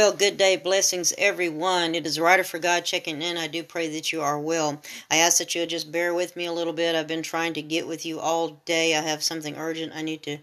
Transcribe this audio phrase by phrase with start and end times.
[0.00, 1.94] Well, good day, blessings, everyone.
[1.94, 3.36] It is Writer for God checking in.
[3.36, 4.80] I do pray that you are well.
[5.10, 6.94] I ask that you'll just bear with me a little bit.
[6.94, 8.96] I've been trying to get with you all day.
[8.96, 10.38] I have something urgent I need to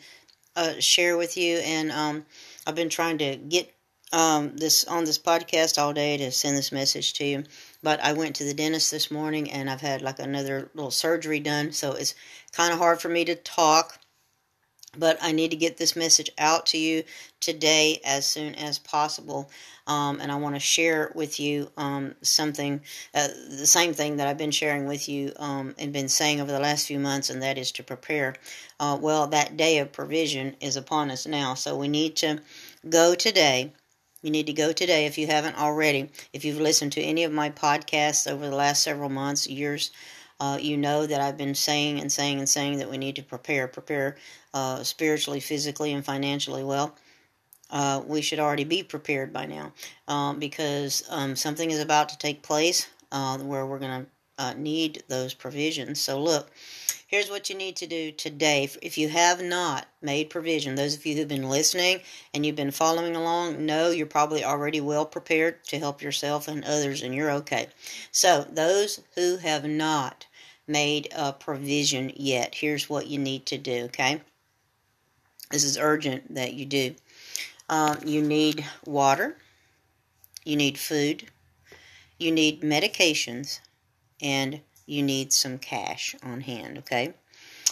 [0.55, 2.28] uh, share with you, and um,
[2.68, 3.73] I've been trying to get
[4.14, 7.43] um, this on this podcast all day to send this message to you.
[7.82, 11.39] But I went to the dentist this morning, and I've had like another little surgery
[11.39, 12.14] done, so it's
[12.51, 13.97] kind of hard for me to talk
[14.97, 17.04] but I need to get this message out to you
[17.39, 19.50] today as soon as possible.
[19.86, 22.82] Um, and I want to share with you um, something,
[23.14, 26.51] uh, the same thing that I've been sharing with you um, and been saying over
[26.51, 28.36] the last few months, and that is to prepare.
[28.79, 32.42] Uh, well, that day of provision is upon us now, so we need to
[32.89, 33.72] go today.
[34.22, 36.09] You need to go today if you haven't already.
[36.33, 39.92] If you've listened to any of my podcasts over the last several months, years,
[40.39, 43.23] uh, you know that I've been saying and saying and saying that we need to
[43.23, 44.17] prepare, prepare
[44.53, 46.64] uh, spiritually, physically, and financially.
[46.64, 46.95] Well,
[47.70, 49.73] uh, we should already be prepared by now
[50.08, 54.54] um, because um, something is about to take place uh, where we're going to uh,
[54.56, 56.00] need those provisions.
[56.00, 56.52] So, look,
[57.08, 58.70] here's what you need to do today.
[58.82, 62.02] If you have not made provision, those of you who've been listening
[62.34, 66.64] and you've been following along, know you're probably already well prepared to help yourself and
[66.64, 67.68] others, and you're okay.
[68.12, 70.28] So, those who have not
[70.68, 72.56] made a provision yet.
[72.56, 74.22] Here's what you need to do, okay?
[75.50, 76.96] This is urgent that you do.
[77.70, 79.38] Um, you need water,
[80.44, 81.30] you need food,
[82.18, 83.60] you need medications,
[84.22, 87.14] and you need some cash on hand, okay?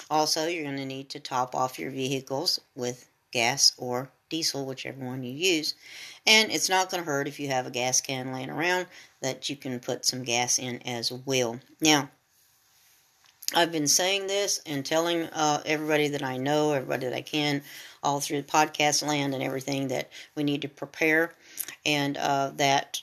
[0.10, 5.04] Also, you're going to need to top off your vehicles with gas or diesel, whichever
[5.04, 5.76] one you use.
[6.28, 8.88] And it's not going to hurt if you have a gas can laying around
[9.22, 11.60] that you can put some gas in as well.
[11.82, 12.10] Now,
[13.54, 17.62] I've been saying this and telling uh, everybody that I know, everybody that I can,
[18.02, 21.34] all through podcast land and everything, that we need to prepare
[21.86, 23.02] and uh, that,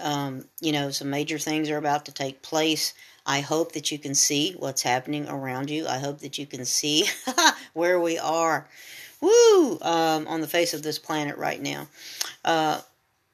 [0.00, 2.94] um, you know, some major things are about to take place.
[3.24, 5.86] I hope that you can see what's happening around you.
[5.86, 7.06] I hope that you can see
[7.72, 8.68] where we are,
[9.20, 11.88] woo, um, on the face of this planet right now.
[12.44, 12.80] Uh,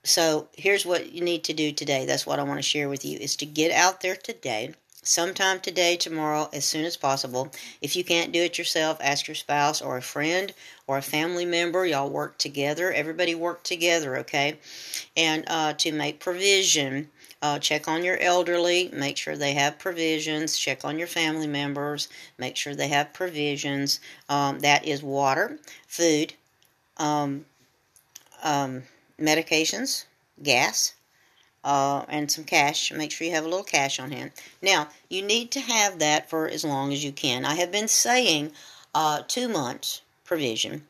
[0.04, 2.06] so here's what you need to do today.
[2.06, 4.74] That's what I want to share with you: is to get out there today
[5.08, 7.50] sometime today, tomorrow, as soon as possible.
[7.80, 10.52] If you can't do it yourself, ask your spouse or a friend
[10.86, 11.86] or a family member.
[11.86, 12.92] Y'all work together.
[12.92, 14.58] Everybody work together, okay?
[15.16, 17.08] And uh, to make provision.
[17.40, 20.58] Uh, check on your elderly, make sure they have provisions.
[20.58, 24.00] Check on your family members, make sure they have provisions.
[24.28, 26.34] Um, that is water, food,
[26.96, 27.46] um,
[28.42, 28.82] um,
[29.20, 30.04] medications,
[30.42, 30.94] gas,
[31.68, 32.90] uh, and some cash.
[32.92, 34.30] Make sure you have a little cash on hand.
[34.62, 37.44] Now, you need to have that for as long as you can.
[37.44, 38.52] I have been saying
[38.94, 40.86] uh, two months provision.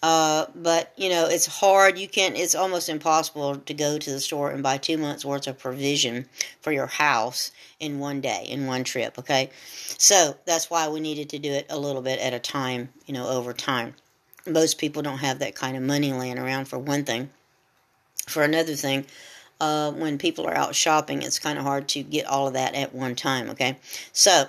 [0.00, 1.98] Uh, but you know it's hard.
[1.98, 2.36] You can't.
[2.36, 6.28] It's almost impossible to go to the store and buy two months worth of provision
[6.60, 9.16] for your house in one day, in one trip.
[9.18, 9.50] Okay,
[9.98, 12.88] so that's why we needed to do it a little bit at a time.
[13.06, 13.94] You know, over time.
[14.44, 16.66] Most people don't have that kind of money laying around.
[16.66, 17.30] For one thing.
[18.26, 19.06] For another thing,
[19.62, 22.74] uh, when people are out shopping, it's kind of hard to get all of that
[22.74, 23.78] at one time, okay?
[24.12, 24.46] So,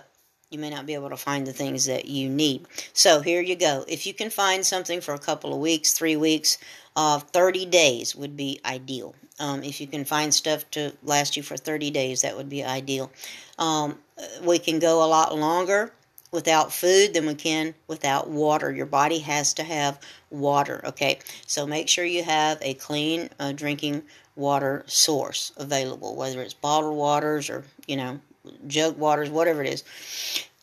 [0.50, 2.66] you may not be able to find the things that you need.
[2.94, 3.86] So, here you go.
[3.88, 6.58] If you can find something for a couple of weeks, three weeks,
[6.96, 9.14] uh, 30 days would be ideal.
[9.40, 12.64] Um, if you can find stuff to last you for 30 days, that would be
[12.64, 13.12] ideal.
[13.60, 14.00] Um,
[14.42, 15.94] we can go a lot longer
[16.34, 18.72] without food than we can without water.
[18.72, 20.00] Your body has to have
[20.32, 21.20] water, okay?
[21.46, 24.02] So make sure you have a clean uh, drinking
[24.36, 28.20] water source available, whether it's bottled waters or, you know,
[28.68, 29.84] jug waters, whatever it is.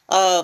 [0.09, 0.43] Uh,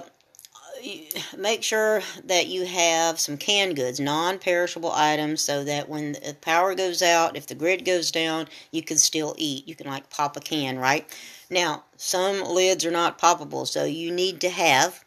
[1.37, 6.37] make sure that you have some canned goods, non perishable items, so that when the
[6.41, 9.67] power goes out, if the grid goes down, you can still eat.
[9.67, 11.05] You can, like, pop a can, right?
[11.51, 15.05] Now, some lids are not poppable, so you need to have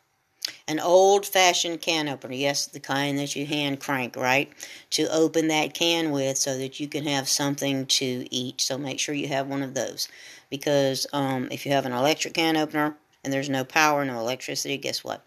[0.68, 2.34] an old fashioned can opener.
[2.34, 4.52] Yes, the kind that you hand crank, right?
[4.92, 8.62] To open that can with so that you can have something to eat.
[8.62, 10.08] So make sure you have one of those.
[10.50, 14.78] Because um, if you have an electric can opener and there's no power, no electricity,
[14.78, 15.24] guess what?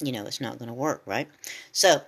[0.00, 1.28] You know it's not going to work, right?
[1.72, 2.02] So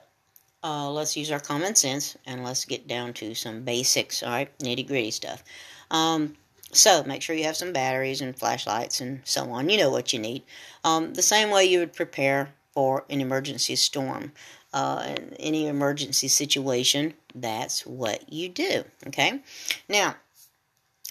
[0.62, 4.58] uh, let's use our common sense and let's get down to some basics, all right?
[4.58, 5.42] Nitty gritty stuff.
[5.90, 6.36] Um,
[6.72, 9.68] so make sure you have some batteries and flashlights and so on.
[9.68, 10.42] You know what you need.
[10.84, 14.30] Um, the same way you would prepare for an emergency storm.
[14.72, 18.84] Uh, any emergency situation, that's what you do.
[19.04, 19.40] Okay?
[19.88, 20.14] Now,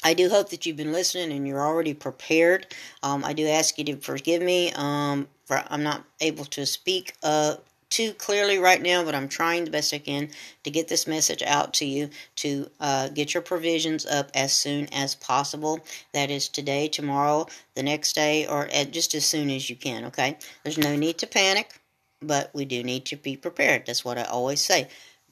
[0.01, 2.73] I do hope that you've been listening and you're already prepared.
[3.03, 4.71] Um, I do ask you to forgive me.
[4.77, 7.55] Um, for I'm not able to speak uh,
[7.89, 10.29] too clearly right now, but I'm trying the best I can
[10.63, 14.87] to get this message out to you to uh, get your provisions up as soon
[14.93, 15.79] as possible.
[16.13, 20.37] That is today, tomorrow, the next day, or just as soon as you can, okay?
[20.63, 21.79] There's no need to panic,
[22.21, 23.85] but we do need to be prepared.
[23.85, 24.89] That's what I always say.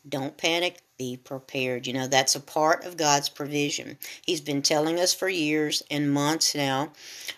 [0.08, 1.88] Don't panic, be prepared.
[1.88, 3.98] You know, that's a part of God's provision.
[4.26, 6.92] He's been telling us for years and months now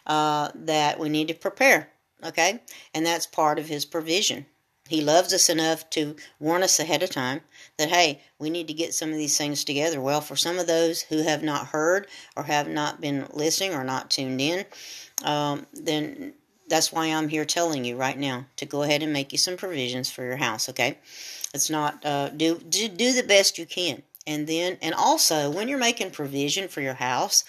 [0.05, 1.89] uh, that we need to prepare,
[2.23, 2.61] okay?
[2.93, 4.45] And that's part of His provision.
[4.87, 7.41] He loves us enough to warn us ahead of time
[7.77, 9.99] that, hey, we need to get some of these things together.
[10.01, 13.83] Well, for some of those who have not heard or have not been listening or
[13.83, 14.65] not tuned in,
[15.23, 16.33] um, then
[16.69, 19.57] that's why I'm here telling you right now to go ahead and make you some
[19.57, 20.97] provisions for your house, okay?
[21.53, 24.03] It's not, uh, do, do, do the best you can.
[24.25, 27.45] And then, and also, when you're making provision for your house,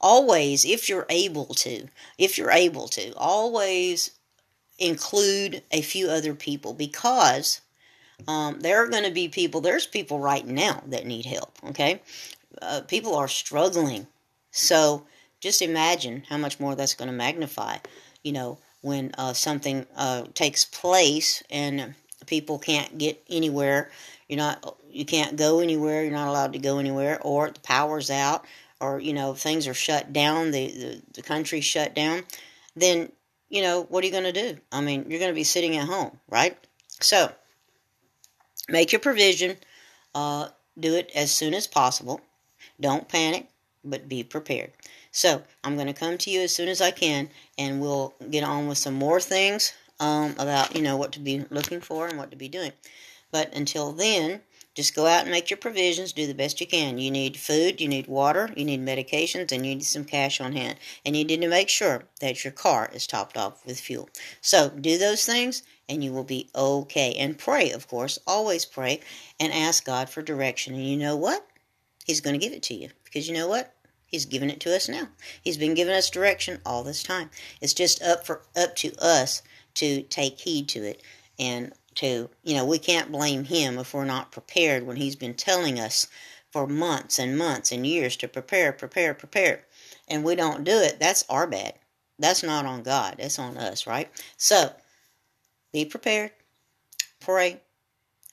[0.00, 4.12] always, if you're able to, if you're able to, always
[4.82, 7.60] include a few other people because
[8.26, 12.02] um, there are going to be people, there's people right now that need help, okay?
[12.60, 14.06] Uh, people are struggling.
[14.50, 15.06] So
[15.40, 17.78] just imagine how much more that's going to magnify,
[18.24, 21.94] you know, when uh, something uh, takes place and
[22.26, 23.90] people can't get anywhere.
[24.28, 26.02] You're not, you can't go anywhere.
[26.02, 28.44] You're not allowed to go anywhere, or the power's out,
[28.80, 30.50] or you know things are shut down.
[30.50, 32.24] The the, the country's shut down.
[32.74, 33.12] Then
[33.52, 34.58] you know, what are you going to do?
[34.72, 36.56] I mean, you're going to be sitting at home, right?
[37.00, 37.30] So,
[38.68, 39.58] make your provision.
[40.14, 40.48] Uh,
[40.80, 42.22] do it as soon as possible.
[42.80, 43.48] Don't panic,
[43.84, 44.72] but be prepared.
[45.10, 47.28] So, I'm going to come to you as soon as I can,
[47.58, 51.44] and we'll get on with some more things um, about, you know, what to be
[51.50, 52.72] looking for and what to be doing.
[53.30, 54.40] But until then,
[54.74, 56.12] just go out and make your provisions.
[56.12, 56.98] Do the best you can.
[56.98, 60.52] You need food, you need water, you need medications, and you need some cash on
[60.52, 60.78] hand.
[61.04, 64.08] And you need to make sure that your car is topped off with fuel.
[64.40, 67.14] So do those things, and you will be okay.
[67.14, 68.18] And pray, of course.
[68.26, 69.00] Always pray
[69.38, 70.74] and ask God for direction.
[70.74, 71.46] And you know what?
[72.04, 72.88] He's going to give it to you.
[73.04, 73.74] Because you know what?
[74.06, 75.08] He's given it to us now.
[75.42, 77.30] He's been giving us direction all this time.
[77.60, 79.42] It's just up for up to us
[79.74, 81.02] to take heed to it
[81.38, 85.34] and to, you know, we can't blame him if we're not prepared when he's been
[85.34, 86.06] telling us
[86.50, 89.64] for months and months and years to prepare, prepare, prepare.
[90.08, 90.98] And we don't do it.
[91.00, 91.74] That's our bad.
[92.18, 93.16] That's not on God.
[93.18, 94.10] That's on us, right?
[94.36, 94.72] So,
[95.72, 96.32] be prepared,
[97.20, 97.60] pray,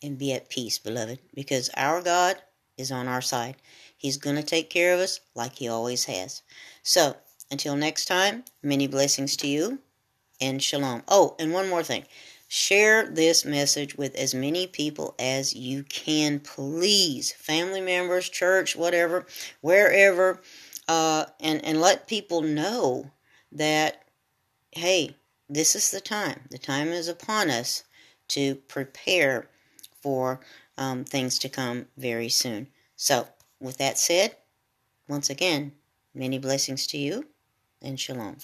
[0.04, 2.38] and be at peace, beloved, because our God
[2.78, 3.56] is on our side.
[3.98, 6.42] He's going to take care of us like He always has.
[6.84, 7.16] So,
[7.52, 9.80] until next time, many blessings to you
[10.40, 11.04] and shalom.
[11.08, 12.06] Oh, and one more thing.
[12.52, 17.32] Share this message with as many people as you can, please.
[17.32, 19.28] Family members, church, whatever,
[19.62, 20.42] wherever,
[20.88, 23.12] uh, and, and let people know
[23.52, 24.04] that,
[24.72, 25.16] hey,
[25.48, 26.42] this is the time.
[26.50, 27.84] The time is upon us
[28.30, 29.48] to prepare
[30.02, 30.40] for
[30.76, 32.70] um, things to come very soon.
[32.96, 33.28] So,
[33.60, 34.36] with that said,
[35.08, 35.74] once again,
[36.16, 37.28] many blessings to you
[37.80, 38.38] and shalom.